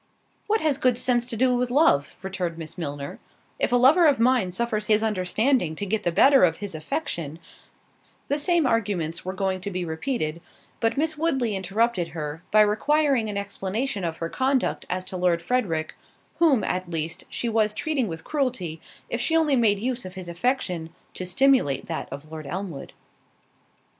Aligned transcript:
"What 0.47 0.61
has 0.61 0.79
good 0.79 0.97
sense 0.97 1.27
to 1.27 1.37
do 1.37 1.53
with 1.55 1.69
love?" 1.69 2.17
returned 2.23 2.57
Miss 2.57 2.75
Milner—"If 2.75 3.71
a 3.71 3.75
lover 3.75 4.07
of 4.07 4.19
mine 4.19 4.49
suffers 4.49 4.87
his 4.87 5.03
understanding 5.03 5.75
to 5.75 5.85
get 5.85 6.01
the 6.01 6.11
better 6.11 6.43
of 6.43 6.57
his 6.57 6.73
affection—" 6.73 7.37
The 8.27 8.39
same 8.39 8.65
arguments 8.65 9.23
were 9.23 9.33
going 9.35 9.61
to 9.61 9.69
be 9.69 9.85
repeated; 9.85 10.41
but 10.79 10.97
Miss 10.97 11.19
Woodley 11.19 11.55
interrupted 11.55 12.07
her, 12.17 12.41
by 12.49 12.61
requiring 12.61 13.29
an 13.29 13.37
explanation 13.37 14.03
of 14.03 14.17
her 14.17 14.27
conduct 14.29 14.87
as 14.89 15.05
to 15.05 15.17
Lord 15.17 15.39
Frederick, 15.39 15.93
whom, 16.39 16.63
at 16.63 16.89
least, 16.89 17.25
she 17.29 17.47
was 17.47 17.71
treating 17.71 18.07
with 18.07 18.23
cruelty, 18.23 18.81
if 19.07 19.21
she 19.21 19.37
only 19.37 19.55
made 19.55 19.77
use 19.77 20.03
of 20.03 20.15
his 20.15 20.27
affection 20.27 20.89
to 21.13 21.27
stimulate 21.27 21.85
that 21.85 22.11
of 22.11 22.31
Lord 22.31 22.47
Elmwood. 22.47 22.93